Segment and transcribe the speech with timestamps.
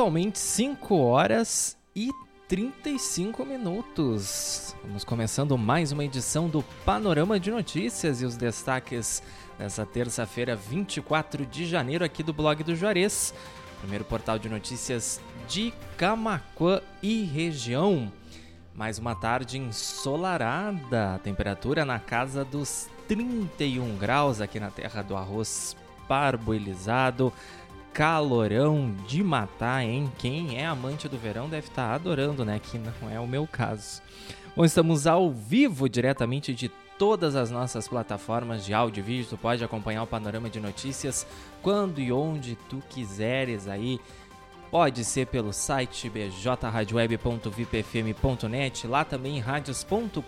[0.00, 2.08] pontualmente 5 horas e
[2.48, 4.74] 35 minutos.
[4.82, 9.22] Vamos começando mais uma edição do Panorama de Notícias e os destaques
[9.58, 13.34] dessa terça-feira, 24 de janeiro, aqui do blog do Juarez,
[13.80, 18.10] primeiro portal de notícias de Camacuã e região.
[18.74, 25.76] Mais uma tarde ensolarada, temperatura na casa dos 31 graus aqui na terra do arroz
[26.08, 27.32] parboilizado
[27.92, 30.10] calorão de matar, hein?
[30.18, 32.58] Quem é amante do verão deve estar tá adorando, né?
[32.58, 34.02] Que não é o meu caso.
[34.56, 39.30] Bom, estamos ao vivo diretamente de todas as nossas plataformas de áudio e vídeo.
[39.30, 41.26] Tu pode acompanhar o panorama de notícias
[41.62, 43.98] quando e onde tu quiseres aí.
[44.70, 50.20] Pode ser pelo site bjradioweb.vipfm.net, lá também radios.com.br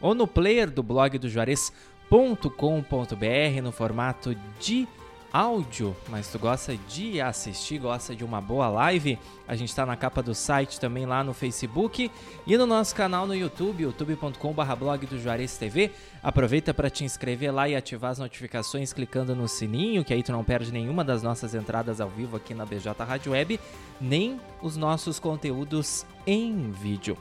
[0.00, 4.88] ou no player do blog do Juarez.com.br no formato de
[5.36, 9.94] áudio, mas tu gosta de assistir, gosta de uma boa live, a gente está na
[9.94, 12.10] capa do site também lá no Facebook
[12.46, 15.90] e no nosso canal no YouTube, youtube.com/blog do Juarez TV.
[16.22, 20.32] Aproveita para te inscrever lá e ativar as notificações clicando no sininho, que aí tu
[20.32, 23.60] não perde nenhuma das nossas entradas ao vivo aqui na BJ Rádio Web,
[24.00, 27.14] nem os nossos conteúdos em vídeo.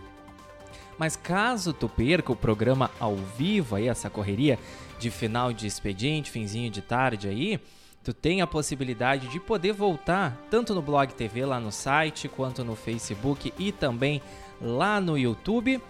[0.97, 4.57] Mas caso tu perca o programa ao vivo aí, essa correria
[4.97, 7.59] de final de expediente, finzinho de tarde aí,
[8.05, 12.63] tu tem a possibilidade de poder voltar tanto no Blog TV lá no site, quanto
[12.63, 14.21] no Facebook e também
[14.61, 15.81] lá no YouTube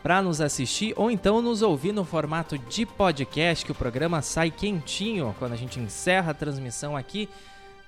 [0.00, 4.52] para nos assistir ou então nos ouvir no formato de podcast, que o programa sai
[4.52, 7.28] quentinho quando a gente encerra a transmissão aqui.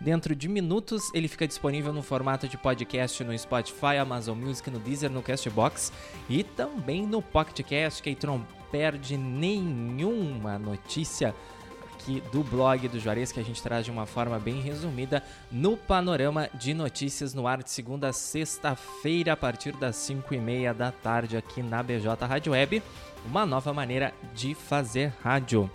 [0.00, 4.80] Dentro de minutos ele fica disponível no formato de podcast no Spotify, Amazon Music, no
[4.80, 5.92] Deezer, no Castbox
[6.28, 11.32] e também no PocketCast, que aí tu não perde nenhuma notícia
[12.10, 15.76] aqui do blog do Juarez, que a gente traz de uma forma bem resumida no
[15.76, 20.74] panorama de notícias no ar de segunda a sexta-feira, a partir das 5 e meia
[20.74, 22.82] da tarde, aqui na BJ Rádio Web.
[23.24, 25.70] Uma nova maneira de fazer rádio.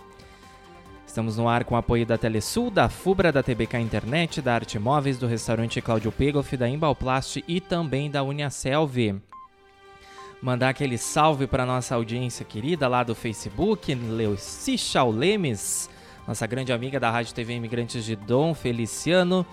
[1.06, 4.78] Estamos no ar com o apoio da Telesul, da Fubra, da TBK Internet, da Arte
[4.78, 9.22] Móveis, do restaurante Cláudio Pegoff, da Embalplast e também da Uniaselv.
[10.42, 15.88] Mandar aquele salve para nossa audiência querida lá do Facebook, Leuci Chaulemes,
[16.26, 19.46] nossa grande amiga da Rádio TV Imigrantes de Dom, Feliciano.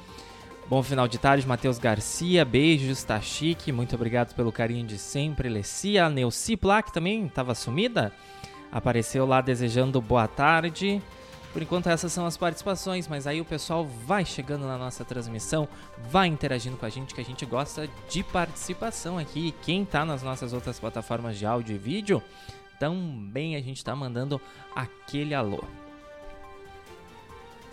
[0.67, 2.43] Bom final de tarde, Matheus Garcia.
[2.43, 3.71] Beijos, tá chique.
[3.71, 5.49] Muito obrigado pelo carinho de sempre.
[5.49, 8.11] Lecia, Neuci Plaque também estava sumida.
[8.71, 11.01] Apareceu lá desejando boa tarde.
[11.51, 15.67] Por enquanto essas são as participações, mas aí o pessoal vai chegando na nossa transmissão,
[16.09, 19.53] vai interagindo com a gente, que a gente gosta de participação aqui.
[19.61, 22.23] Quem tá nas nossas outras plataformas de áudio e vídeo,
[22.79, 24.41] também a gente tá mandando
[24.75, 25.63] aquele alô.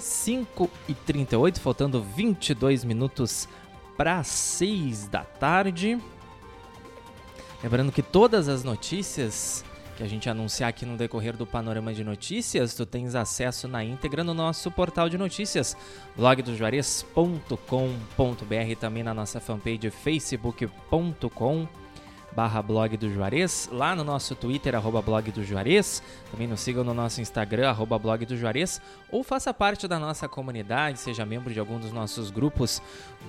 [0.01, 3.49] 5 e 38, faltando 22 minutos
[3.97, 5.99] para 6 da tarde.
[7.63, 9.65] Lembrando que todas as notícias
[10.01, 13.85] que a gente anunciar aqui no decorrer do panorama de notícias, tu tens acesso na
[13.85, 15.77] íntegra no nosso portal de notícias,
[16.17, 21.69] blogdojuarez.com.br, também na nossa fanpage facebook.com
[22.33, 26.85] barra blog do Juarez, lá no nosso Twitter, arroba blog do Juarez, também nos sigam
[26.85, 28.81] no nosso Instagram, arroba blog do Juarez,
[29.11, 32.81] ou faça parte da nossa comunidade, seja membro de algum dos nossos grupos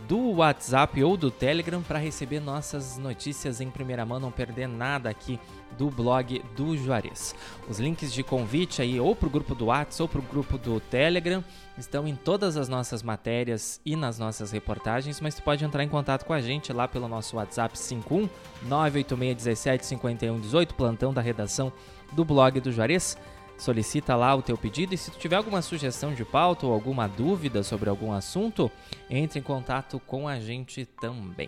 [0.07, 5.09] do WhatsApp ou do Telegram para receber nossas notícias em primeira mão, não perder nada
[5.09, 5.39] aqui
[5.77, 7.35] do blog do Juarez.
[7.69, 10.57] Os links de convite aí ou para o grupo do WhatsApp ou para o grupo
[10.57, 11.43] do Telegram
[11.77, 15.89] estão em todas as nossas matérias e nas nossas reportagens, mas tu pode entrar em
[15.89, 18.29] contato com a gente lá pelo nosso WhatsApp 51
[18.63, 21.71] 986 51 18, plantão da redação
[22.11, 23.17] do blog do Juarez.
[23.57, 27.07] Solicita lá o teu pedido e se tu tiver alguma sugestão de pauta ou alguma
[27.07, 28.71] dúvida sobre algum assunto,
[29.07, 31.47] entre em contato com a gente também.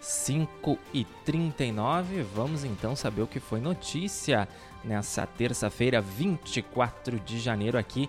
[0.00, 4.48] 5 e 39 vamos então saber o que foi notícia
[4.84, 8.08] nessa terça-feira, 24 de janeiro, aqui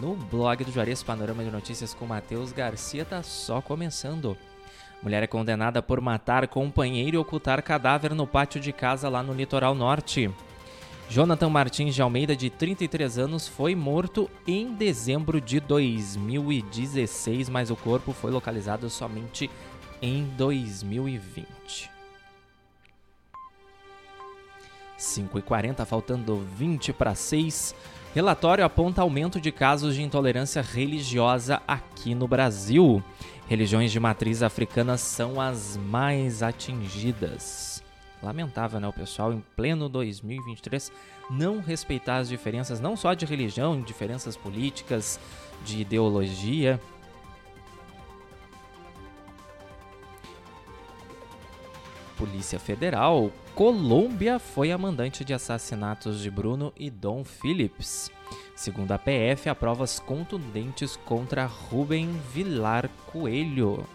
[0.00, 3.04] no blog do Juarez Panorama de Notícias com Matheus Garcia.
[3.04, 4.36] Tá só começando.
[5.02, 9.32] Mulher é condenada por matar companheiro e ocultar cadáver no pátio de casa lá no
[9.32, 10.30] litoral norte.
[11.08, 17.74] Jonathan Martins de Almeida, de 33 anos, foi morto em dezembro de 2016, mas o
[17.74, 19.50] corpo foi localizado somente
[20.02, 21.90] em 2020.
[24.96, 27.74] 5 e 40, faltando 20 para 6.
[28.14, 33.02] Relatório aponta aumento de casos de intolerância religiosa aqui no Brasil.
[33.48, 37.82] Religiões de matriz africana são as mais atingidas.
[38.22, 38.88] Lamentável, né?
[38.88, 40.92] O pessoal em pleno 2023
[41.30, 45.18] não respeitar as diferenças, não só de religião, diferenças políticas,
[45.64, 46.78] de ideologia.
[52.20, 58.10] Polícia Federal, Colômbia foi a mandante de assassinatos de Bruno e Dom Phillips.
[58.54, 63.86] Segundo a PF, há provas contundentes contra Rubem Vilar Coelho.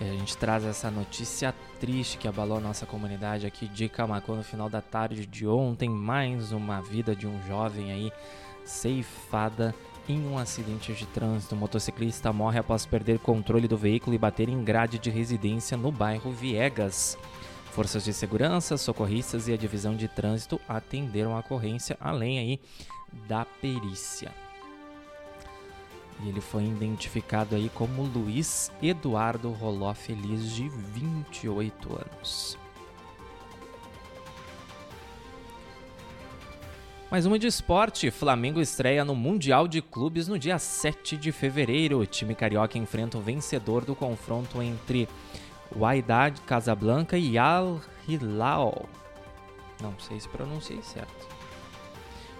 [0.00, 4.34] E a gente traz essa notícia triste que abalou a nossa comunidade aqui de Camacô
[4.34, 5.88] no final da tarde de ontem.
[5.88, 8.12] Mais uma vida de um jovem aí
[8.64, 9.72] ceifada
[10.08, 11.54] em um acidente de trânsito.
[11.54, 15.92] O motociclista morre após perder controle do veículo e bater em grade de residência no
[15.92, 17.16] bairro Viegas.
[17.72, 22.60] Forças de segurança, socorristas e a divisão de trânsito atenderam a ocorrência, além aí
[23.26, 24.30] da perícia.
[26.22, 32.61] E ele foi identificado aí como Luiz Eduardo Roló Feliz, de 28 anos.
[37.12, 38.10] Mais uma de esporte.
[38.10, 41.98] Flamengo estreia no Mundial de Clubes no dia 7 de fevereiro.
[41.98, 45.06] O time carioca enfrenta o vencedor do confronto entre
[45.76, 48.88] Wydad Casablanca e Al Hilal.
[49.82, 51.28] Não sei se pronunciei certo.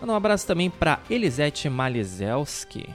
[0.00, 2.88] Manda um abraço também para Elisete Malizelski,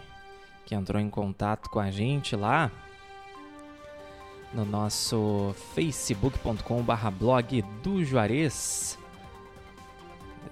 [0.65, 2.71] que entrou em contato com a gente lá
[4.51, 8.96] no nosso facebook.com/blog do Juarez.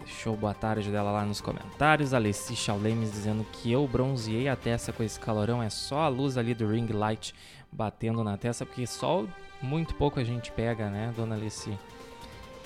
[0.05, 2.13] Deixou boa tarde dela lá nos comentários.
[2.13, 5.63] Alessi Chaulemes dizendo que eu bronzeei a testa com esse calorão.
[5.63, 7.33] É só a luz ali do ring light
[7.71, 9.27] batendo na testa, porque sol
[9.61, 11.77] muito pouco a gente pega, né, dona Alessi?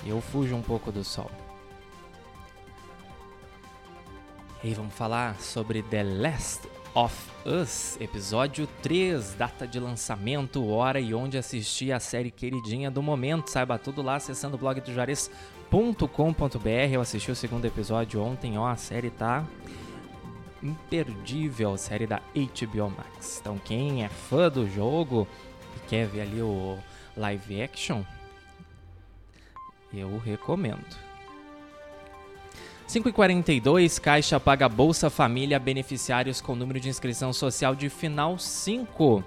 [0.04, 1.30] Eu fujo um pouco do sol.
[4.62, 11.14] E vamos falar sobre The Last of Us, episódio 3, data de lançamento, hora e
[11.14, 13.48] onde assistir a série queridinha do momento.
[13.48, 16.68] Saiba tudo lá acessando o blog do Juarez.com.br.
[16.92, 19.46] Eu assisti o segundo episódio ontem, ó, a série tá
[20.62, 23.38] imperdível, série da HBO Max.
[23.40, 25.26] Então quem é fã do jogo
[25.76, 26.78] e quer ver ali o
[27.16, 28.02] live action,
[29.92, 31.09] eu recomendo.
[32.90, 39.22] 5,42, Caixa paga Bolsa Família beneficiários com número de inscrição social de final 5.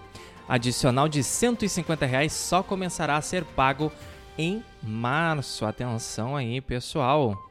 [0.50, 3.90] Adicional de 150 reais só começará a ser pago
[4.38, 5.66] em março.
[5.66, 7.42] Atenção aí, pessoal.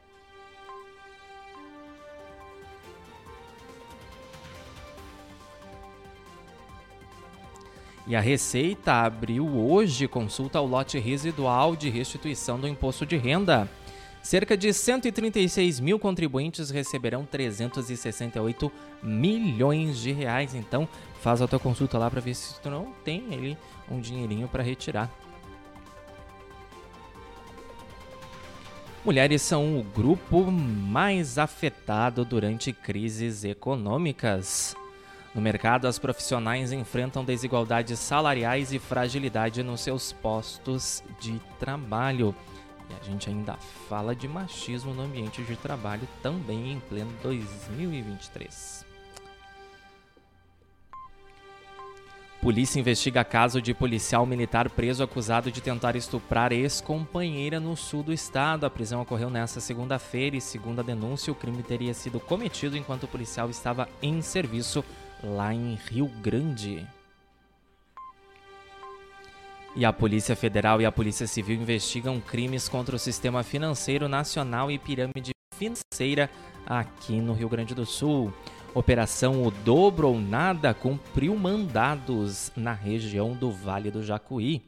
[8.05, 13.67] E a Receita abriu hoje consulta ao lote residual de restituição do imposto de renda.
[14.23, 18.71] Cerca de 136 mil contribuintes receberão 368
[19.03, 20.55] milhões de reais.
[20.55, 20.87] Então,
[21.21, 23.57] faz a tua consulta lá para ver se tu não tem ali
[23.91, 25.11] um dinheirinho para retirar.
[29.03, 34.73] Mulheres são o grupo mais afetado durante crises econômicas.
[35.35, 42.33] No mercado, as profissionais enfrentam desigualdades salariais e fragilidade nos seus postos de trabalho.
[42.99, 43.55] A gente ainda
[43.87, 48.93] fala de machismo no ambiente de trabalho também em pleno 2023.
[52.43, 58.11] Polícia investiga caso de policial militar preso acusado de tentar estuprar ex-companheira no sul do
[58.11, 58.65] estado.
[58.65, 63.03] A prisão ocorreu nesta segunda-feira e, segundo a denúncia, o crime teria sido cometido enquanto
[63.03, 64.83] o policial estava em serviço
[65.23, 66.85] lá em Rio Grande.
[69.75, 74.69] E a Polícia Federal e a Polícia Civil investigam crimes contra o sistema financeiro nacional
[74.69, 76.29] e pirâmide financeira
[76.63, 78.31] aqui no Rio Grande do Sul.
[78.75, 84.61] Operação O Dobro ou Nada cumpriu mandados na região do Vale do Jacuí.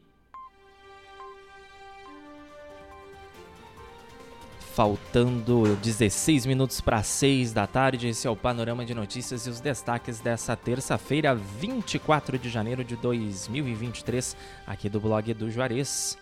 [4.76, 9.58] Faltando 16 minutos para 6 da tarde, esse é o panorama de notícias e os
[9.58, 16.18] destaques dessa terça-feira, 24 de janeiro de 2023, aqui do blog do Juarez.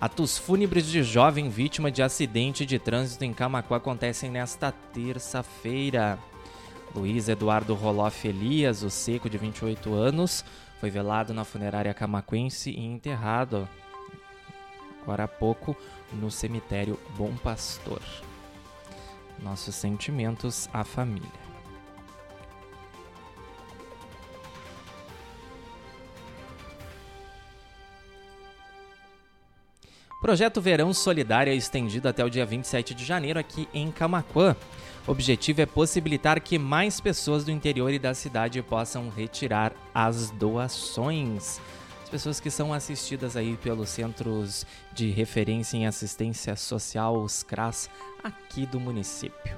[0.00, 6.18] Atos fúnebres de jovem vítima de acidente de trânsito em Camacuã acontecem nesta terça-feira.
[6.92, 10.44] Luiz Eduardo Roloff Elias, o seco de 28 anos,
[10.84, 13.66] foi velado na funerária camaquense e enterrado
[15.00, 15.74] agora há pouco
[16.12, 18.02] no cemitério Bom Pastor.
[19.42, 21.26] Nossos sentimentos à família.
[30.20, 34.54] Projeto Verão Solidário é estendido até o dia 27 de janeiro aqui em Camaquã.
[35.06, 40.30] O objetivo é possibilitar que mais pessoas do interior e da cidade possam retirar as
[40.30, 41.60] doações.
[42.02, 47.90] As pessoas que são assistidas aí pelos Centros de Referência em Assistência Social, os CRAS,
[48.22, 49.54] aqui do município.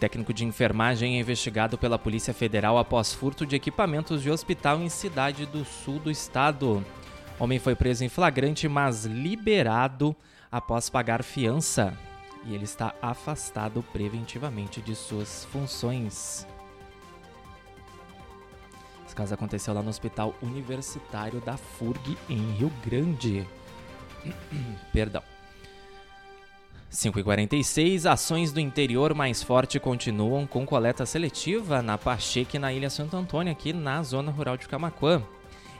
[0.00, 4.88] Técnico de enfermagem é investigado pela Polícia Federal após furto de equipamentos de hospital em
[4.88, 6.82] cidade do sul do estado.
[7.38, 10.16] Homem foi preso em flagrante, mas liberado
[10.54, 11.98] após pagar fiança.
[12.44, 16.46] E ele está afastado preventivamente de suas funções.
[19.04, 23.44] Esse caso aconteceu lá no Hospital Universitário da FURG, em Rio Grande.
[24.92, 25.24] Perdão.
[26.92, 33.16] 5h46, ações do interior mais forte continuam com coleta seletiva na Pacheque na Ilha Santo
[33.16, 35.20] Antônio, aqui na zona rural de Camacuã.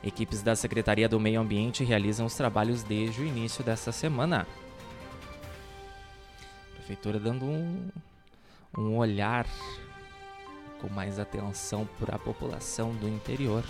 [0.03, 4.45] Equipes da Secretaria do Meio Ambiente realizam os trabalhos desde o início desta semana.
[6.85, 7.89] Prefeitura dando um,
[8.77, 9.47] um olhar
[10.79, 13.65] com mais atenção para a população do interior.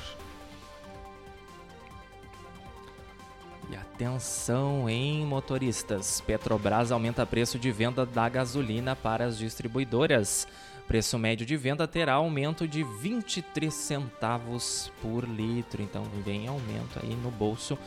[3.71, 6.21] E atenção em motoristas.
[6.23, 10.49] Petrobras aumenta preço de venda da gasolina para as distribuidoras.
[10.88, 15.80] Preço médio de venda terá aumento de 23 centavos por litro.
[15.80, 17.78] Então vem aumento aí no bolso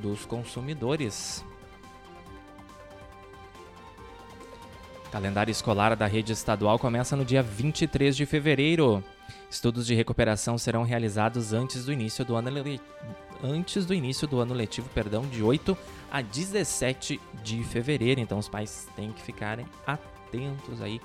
[0.00, 1.44] dos consumidores.
[5.16, 9.02] Calendário escolar da rede estadual começa no dia 23 de fevereiro.
[9.50, 12.50] Estudos de recuperação serão realizados antes do início do ano
[13.42, 15.74] antes do início do ano letivo, perdão, de 8
[16.12, 18.20] a 17 de fevereiro.
[18.20, 21.00] Então os pais têm que ficarem atentos aí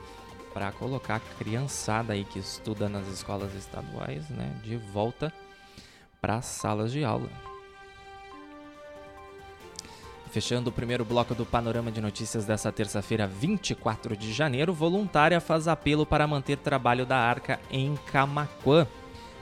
[0.53, 5.32] para colocar a criançada aí que estuda nas escolas estaduais, né, de volta
[6.20, 7.30] para as salas de aula.
[10.31, 15.67] Fechando o primeiro bloco do panorama de notícias dessa terça-feira, 24 de janeiro, voluntária faz
[15.67, 18.88] apelo para manter trabalho da Arca em Camaquã.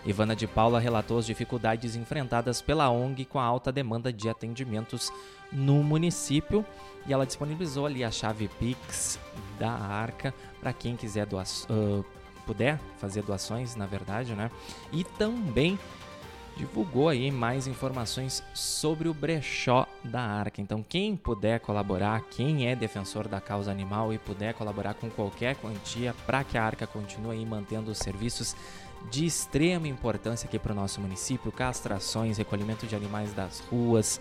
[0.04, 5.14] Ivana de Paula relatou as dificuldades enfrentadas pela ONG com a alta demanda de atendimentos
[5.52, 6.66] no município
[7.06, 9.20] e ela disponibilizou ali a chave Pix
[9.60, 12.04] da Arca para quem quiser doar, uh,
[12.48, 14.50] puder fazer doações, na verdade, né?
[14.92, 15.78] E também
[16.60, 20.62] divulgou aí mais informações sobre o brechó da Arca.
[20.62, 25.56] Então, quem puder colaborar, quem é defensor da causa animal e puder colaborar com qualquer
[25.56, 28.58] quantia para que a Arca continue aí mantendo os serviços
[29.10, 34.20] de extrema importância aqui para o nosso município, castrações, recolhimento de animais das ruas,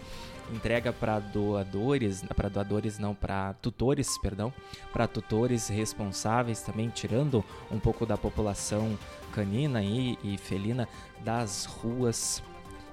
[0.52, 4.52] entrega para doadores, para doadores não, para tutores, perdão,
[4.92, 8.98] para tutores responsáveis também, tirando um pouco da população
[9.32, 10.88] canina e, e felina
[11.20, 12.42] das ruas.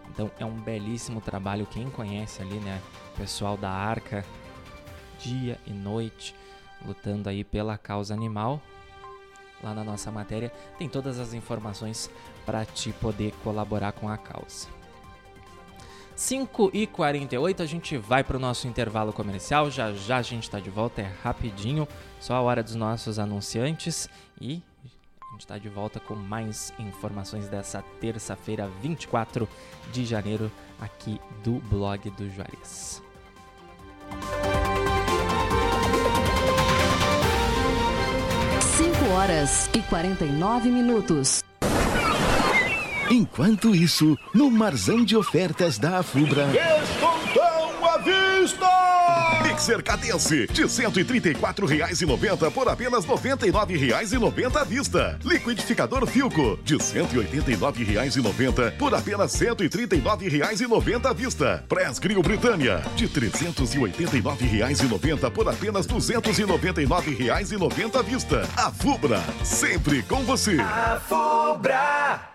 [0.09, 2.81] Então é um belíssimo trabalho, quem conhece ali, né,
[3.17, 4.25] pessoal da Arca,
[5.19, 6.35] dia e noite,
[6.85, 8.61] lutando aí pela causa animal,
[9.65, 12.09] lá na nossa matéria, tem todas as informações
[12.45, 14.67] para te poder colaborar com a causa.
[16.15, 19.69] 5 e 48 a gente vai para o nosso intervalo comercial.
[19.69, 21.87] Já já a gente está de volta, é rapidinho,
[22.21, 24.07] só a hora dos nossos anunciantes
[24.39, 29.49] e a gente está de volta com mais informações dessa terça-feira, 24
[29.91, 33.03] de janeiro, aqui do blog do Juarez.
[39.15, 41.41] Horas e 49 minutos.
[43.09, 46.47] Enquanto isso, no Marzão de Ofertas da Afubra.
[46.47, 48.84] Descontão à vista!
[49.43, 55.17] Mixer Cadence, de R$ 134,90 por apenas R$ 99,90 à vista.
[55.23, 61.63] Liquidificador Filco, de R$ 189,90 por apenas R$ 139,90 à vista.
[61.69, 68.41] Press Grill Britânia, de R$ 389,90 por apenas R$ 299,90 à vista.
[68.57, 70.57] A Fubra, sempre com você.
[70.59, 72.34] A Fubra!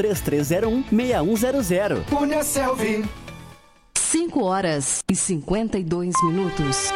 [0.00, 2.06] 3301 6100.
[2.18, 3.04] Unha Selvi
[3.94, 6.88] 5 horas e 52 minutos.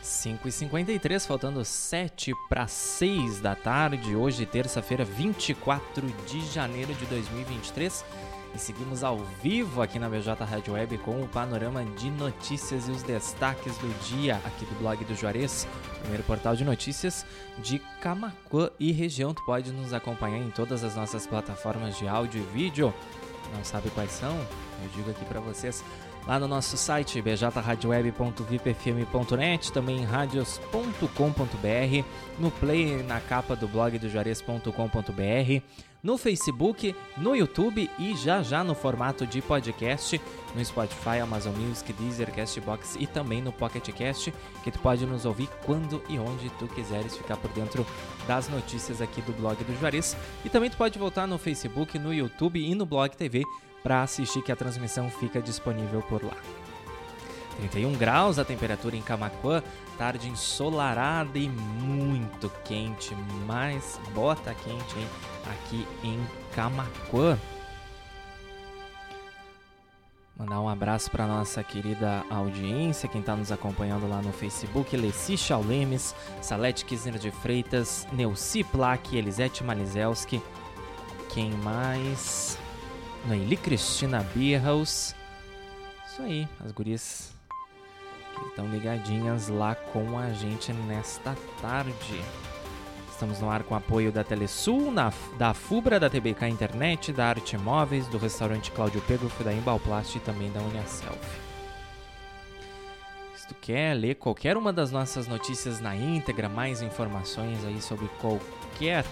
[0.00, 7.06] Cinco e 53 faltando 7 para 6 da tarde, hoje, terça-feira, 24 de janeiro de
[7.06, 8.04] 2023.
[8.54, 12.90] E seguimos ao vivo aqui na BJ Rádio Web com o panorama de notícias e
[12.90, 15.66] os destaques do dia aqui do blog do Juarez,
[16.00, 17.24] primeiro portal de notícias
[17.58, 19.32] de Camacuã e região.
[19.32, 22.92] Tu pode nos acompanhar em todas as nossas plataformas de áudio e vídeo.
[23.54, 24.36] Não sabe quais são?
[24.82, 25.82] Eu digo aqui para vocês
[26.26, 32.04] lá no nosso site bjradioweb.vipfm.net, também em radios.com.br,
[32.38, 35.62] no play na capa do blog do Juarez.com.br,
[36.02, 40.20] no Facebook, no YouTube e já já no formato de podcast
[40.54, 45.24] no Spotify, Amazon Music, Deezer, Castbox e também no Pocket Cast, que tu pode nos
[45.24, 47.86] ouvir quando e onde tu quiseres ficar por dentro
[48.26, 50.16] das notícias aqui do blog do Juarez.
[50.44, 53.44] E também tu pode voltar no Facebook, no YouTube e no Blog TV
[53.82, 56.36] para assistir que a transmissão fica disponível por lá.
[57.56, 59.62] 31 graus a temperatura em Camaquã,
[59.98, 63.14] tarde ensolarada e muito quente,
[63.46, 65.06] mas bota quente hein?
[65.50, 66.18] aqui em
[66.54, 67.38] Camaquã.
[70.36, 75.36] Mandar um abraço para nossa querida audiência, quem está nos acompanhando lá no Facebook, Leci
[75.36, 80.42] Chaulemes, Salete Kisner de Freitas, Neuci Plaque, Elisete Malizelski,
[81.28, 82.58] quem mais?
[83.26, 85.14] Noeli Cristina Birhaus.
[86.08, 87.31] Isso aí, as gurias
[88.32, 92.20] que estão ligadinhas lá com a gente nesta tarde.
[93.10, 97.56] Estamos no ar com apoio da Telesul, na, da Fubra, da TBK Internet, da Arte
[97.56, 101.20] Móveis, do restaurante Cláudio Pegoff, da Embalplast e também da Uniaself.
[103.36, 108.08] Se tu quer ler qualquer uma das nossas notícias na íntegra, mais informações aí sobre
[108.20, 109.04] qualquer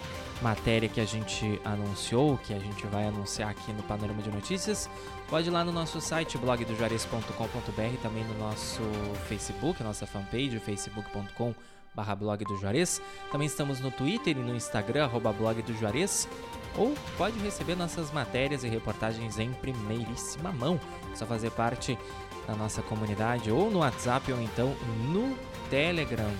[0.42, 4.88] matéria que a gente anunciou, que a gente vai anunciar aqui no Panorama de Notícias,
[5.28, 8.80] pode ir lá no nosso site blogdojuarez.com.br, também no nosso
[9.28, 11.54] Facebook, nossa fanpage, facebook.com
[11.94, 13.00] barra blog do Juarez.
[13.30, 16.28] Também estamos no Twitter e no Instagram, arroba blog do Juarez.
[16.76, 20.80] Ou pode receber nossas matérias e reportagens em primeiríssima mão.
[21.12, 21.98] É só fazer parte
[22.46, 24.74] da nossa comunidade ou no WhatsApp ou então
[25.12, 25.36] no
[25.68, 26.30] Telegram.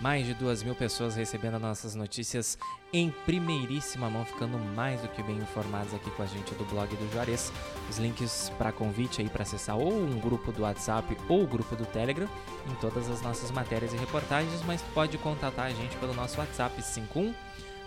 [0.00, 2.58] mais de duas mil pessoas recebendo nossas notícias
[2.92, 6.94] em primeiríssima mão, ficando mais do que bem informados aqui com a gente do blog
[6.94, 7.50] do Juarez.
[7.88, 11.74] Os links para convite aí para acessar ou um grupo do WhatsApp ou o grupo
[11.74, 12.28] do Telegram
[12.70, 16.82] em todas as nossas matérias e reportagens, mas pode contatar a gente pelo nosso WhatsApp
[16.82, 17.34] 51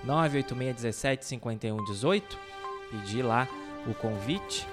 [0.03, 2.37] 98617 5118,
[2.91, 3.47] pedir lá
[3.87, 4.67] o convite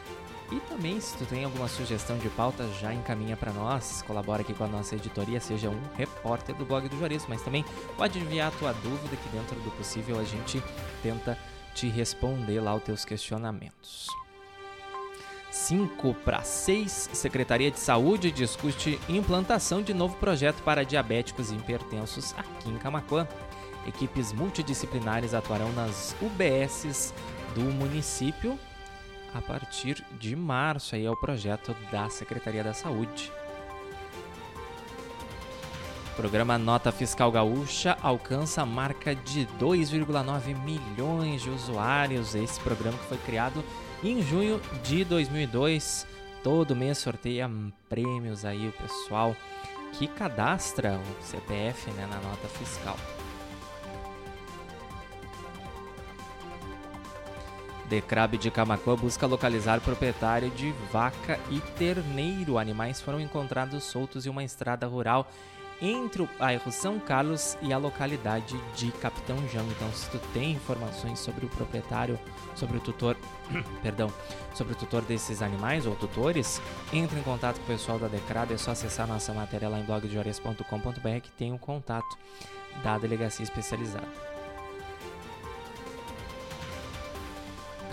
[0.53, 4.53] e também, se tu tem alguma sugestão de pauta, já encaminha para nós, colabora aqui
[4.53, 7.65] com a nossa editoria, seja um repórter do blog do Juarez, mas também
[7.97, 10.63] pode enviar a tua dúvida que dentro do possível a gente
[11.03, 11.39] tenta
[11.75, 14.09] te responder lá os teus questionamentos.
[15.51, 22.35] 5 para 6, Secretaria de Saúde discute implantação de novo projeto para diabéticos e hipertensos
[22.37, 23.27] aqui em Camacuã.
[23.87, 27.15] Equipes multidisciplinares atuarão nas UBSs
[27.55, 28.59] do município
[29.35, 30.95] a partir de março.
[30.95, 33.33] Aí é o projeto da Secretaria da Saúde.
[36.13, 42.35] O programa Nota Fiscal Gaúcha alcança a marca de 2,9 milhões de usuários.
[42.35, 43.65] Esse programa que foi criado
[44.05, 46.07] em junho de 2002.
[46.43, 47.51] Todo mês sorteia
[47.89, 49.35] prêmios aí o pessoal
[49.93, 52.97] que cadastra o CPF né, na nota fiscal.
[57.93, 62.57] Decrabe de Camacuã busca localizar proprietário de vaca e terneiro.
[62.57, 65.29] Animais foram encontrados soltos em uma estrada rural
[65.79, 69.73] entre o bairro São Carlos e a localidade de Capitão Jango.
[69.73, 72.19] Então, se tu tem informações sobre o proprietário,
[72.55, 73.15] sobre o tutor,
[73.83, 74.11] perdão,
[74.55, 76.63] sobre o tutor desses animais ou tutores,
[76.95, 78.55] entre em contato com o pessoal da Decrab.
[78.55, 82.17] É só acessar nossa matéria lá em blogdeorias.com.br que tem o um contato
[82.83, 84.32] da delegacia especializada.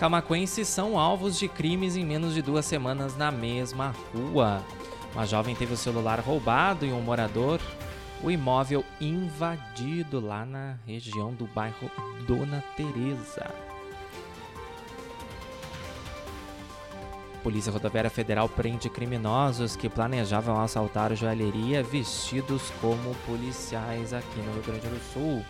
[0.00, 4.62] Camaquenses são alvos de crimes em menos de duas semanas na mesma rua.
[5.12, 7.60] Uma jovem teve o celular roubado e um morador
[8.22, 11.90] o imóvel invadido lá na região do bairro
[12.26, 13.52] Dona Teresa.
[17.42, 24.62] Polícia Rodoviária Federal prende criminosos que planejavam assaltar joalheria vestidos como policiais aqui no Rio
[24.62, 25.44] Grande do Sul.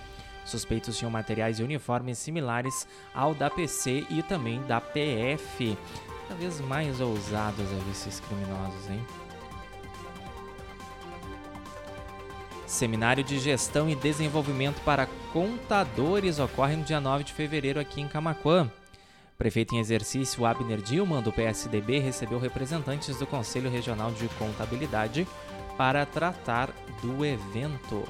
[0.44, 5.76] Suspeitos tinham materiais e uniformes similares ao da PC e também da PF.
[6.29, 9.05] Cada vez mais ousados esses criminosos, hein?
[12.66, 18.07] Seminário de Gestão e Desenvolvimento para Contadores ocorre no dia 9 de fevereiro aqui em
[18.07, 18.70] Camaquã.
[19.37, 25.26] Prefeito em exercício Abner Dilman, do PSDB, recebeu representantes do Conselho Regional de Contabilidade
[25.76, 26.70] para tratar
[27.03, 28.05] do evento.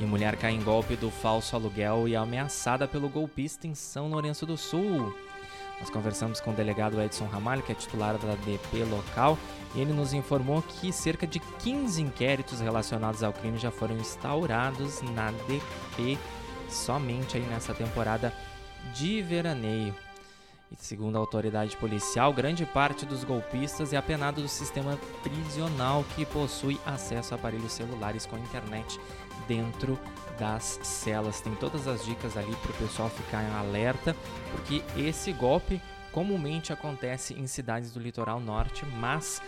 [0.00, 4.08] E mulher cai em golpe do falso aluguel e é ameaçada pelo golpista em São
[4.08, 5.14] Lourenço do Sul.
[5.78, 9.38] Nós conversamos com o delegado Edson Ramalho, que é titular da DP local,
[9.74, 15.02] e ele nos informou que cerca de 15 inquéritos relacionados ao crime já foram instaurados
[15.02, 16.18] na DP
[16.70, 18.32] somente aí nessa temporada
[18.94, 19.94] de veraneio.
[20.72, 26.24] E segundo a autoridade policial, grande parte dos golpistas é apenado do sistema prisional que
[26.24, 28.98] possui acesso a aparelhos celulares com internet
[29.46, 29.98] dentro
[30.38, 31.40] das celas.
[31.40, 34.16] Tem todas as dicas ali para o pessoal ficar alerta,
[34.52, 35.80] porque esse golpe
[36.12, 39.40] comumente acontece em cidades do litoral norte, mas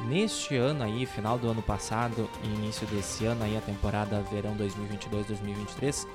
[0.00, 4.56] neste ano aí, final do ano passado e início desse ano aí, a temporada verão
[4.56, 6.06] 2022-2023,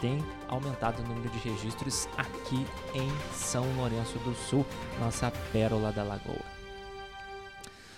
[0.00, 4.66] tem aumentado o número de registros aqui em São Lourenço do Sul,
[4.98, 6.61] nossa pérola da Lagoa.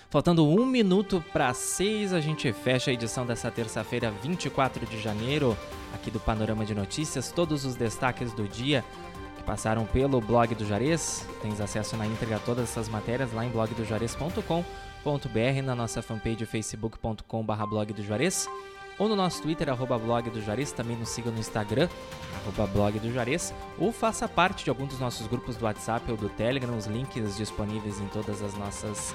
[0.09, 5.57] Faltando um minuto para seis, a gente fecha a edição dessa terça-feira, 24 de janeiro,
[5.93, 7.31] aqui do Panorama de Notícias.
[7.31, 8.83] Todos os destaques do dia
[9.37, 11.27] que passaram pelo blog do Jarez.
[11.41, 17.65] Tens acesso na íntegra a todas essas matérias lá em blogdojarez.com.br, na nossa fanpage facebook.com.br
[17.67, 17.93] blog
[18.97, 21.89] ou no nosso Twitter, arroba blog do Juarez, também nos siga no Instagram,
[22.41, 26.15] arroba blog do Juarez, ou faça parte de algum dos nossos grupos do WhatsApp ou
[26.15, 29.13] do Telegram, os links disponíveis em todas as nossas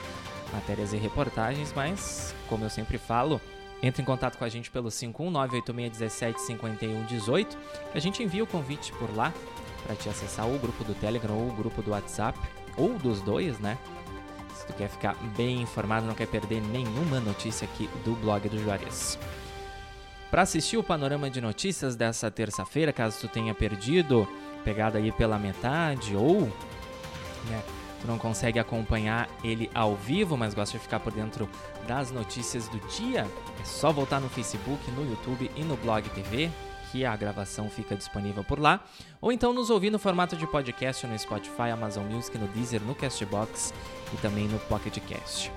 [0.52, 3.40] matérias e reportagens, mas, como eu sempre falo,
[3.82, 7.46] entre em contato com a gente pelo 51986175118,
[7.92, 9.32] que a gente envia o convite por lá
[9.84, 12.38] para te acessar o grupo do Telegram ou o grupo do WhatsApp,
[12.76, 13.78] ou dos dois, né?
[14.54, 18.62] Se tu quer ficar bem informado, não quer perder nenhuma notícia aqui do blog do
[18.62, 19.18] Juarez.
[20.30, 24.28] Para assistir o panorama de notícias dessa terça-feira, caso tu tenha perdido,
[24.62, 26.42] pegado aí pela metade ou
[27.48, 27.62] né,
[28.00, 31.48] tu não consegue acompanhar ele ao vivo, mas gosta de ficar por dentro
[31.86, 33.26] das notícias do dia,
[33.60, 36.50] é só voltar no Facebook, no YouTube e no Blog TV,
[36.90, 38.84] que a gravação fica disponível por lá,
[39.20, 42.94] ou então nos ouvir no formato de podcast no Spotify, Amazon Music, no Deezer, no
[42.94, 43.72] Castbox
[44.12, 45.52] e também no Pocket Cast.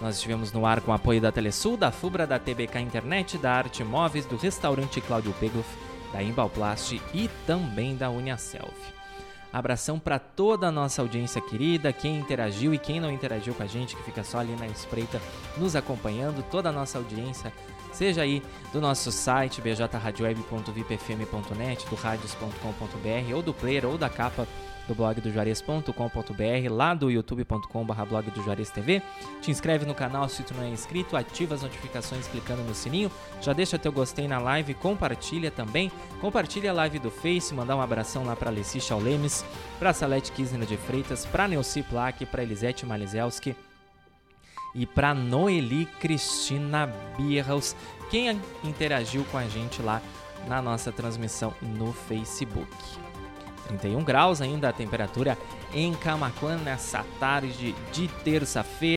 [0.00, 3.84] Nós estivemos no ar com apoio da Telesul, da Fubra, da TBK Internet, da Arte
[3.84, 5.68] Móveis, do restaurante Cláudio Pegloff,
[6.10, 8.99] da Embalplast e também da Uniaselv.
[9.52, 13.66] Abração para toda a nossa audiência querida, quem interagiu e quem não interagiu com a
[13.66, 15.20] gente, que fica só ali na espreita
[15.56, 17.52] nos acompanhando, toda a nossa audiência,
[17.92, 24.46] seja aí do nosso site bjradioweb.vipfm.net, do radios.com.br ou do player ou da capa
[24.86, 29.02] do blog do Juarez.com.br, lá do youtube.com.br blog do Juarez TV.
[29.40, 33.10] Te inscreve no canal se tu não é inscrito, ativa as notificações clicando no sininho,
[33.40, 35.90] já deixa teu gostei na live, compartilha também,
[36.20, 39.44] compartilha a live do Face, mandar um abração lá para Alessi Chaulemes,
[39.78, 43.56] para Salete Kisner de Freitas, para Neuci Plaque, para Elisete Malizelski
[44.74, 47.74] e para Noeli Cristina Birros,
[48.10, 50.00] quem interagiu com a gente lá
[50.48, 53.09] na nossa transmissão no Facebook.
[53.68, 55.36] 31 graus ainda a temperatura
[55.72, 58.96] em Camacuã nessa tarde de terça-feira,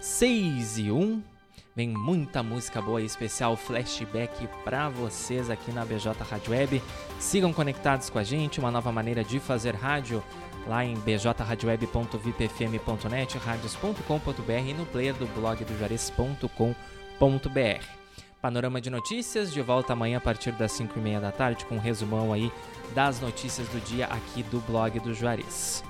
[0.00, 1.34] 6 e 1.
[1.76, 6.80] Vem muita música boa e especial flashback para vocês aqui na BJ Rádio Web.
[7.18, 10.22] Sigam conectados com a gente, uma nova maneira de fazer rádio
[10.68, 18.03] lá em bjradioweb.vipfm.net, radios.com.br e no player do blog do Juarez.com.br.
[18.44, 21.76] Panorama de Notícias, de volta amanhã a partir das 5 e meia da tarde com
[21.76, 22.52] um resumão aí
[22.94, 25.82] das notícias do dia aqui do blog do Juarez.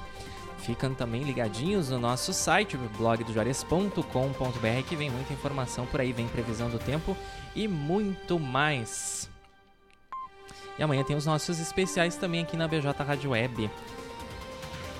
[0.58, 6.70] Ficam também ligadinhos no nosso site, blogdojuarez.com.br, que vem muita informação por aí, vem previsão
[6.70, 7.16] do tempo
[7.56, 9.28] e muito mais.
[10.78, 13.68] E amanhã tem os nossos especiais também aqui na BJ Rádio Web.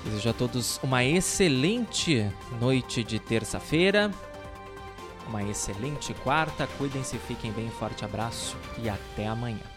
[0.04, 2.28] Desejo a todos uma excelente
[2.60, 4.10] noite de terça-feira.
[5.28, 9.73] Uma excelente quarta, cuidem-se, fiquem bem, forte abraço e até amanhã.